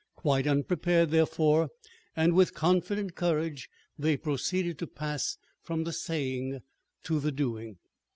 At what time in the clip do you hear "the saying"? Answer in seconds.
5.83-6.61